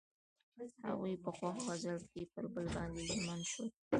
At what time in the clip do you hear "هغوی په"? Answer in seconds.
0.87-1.29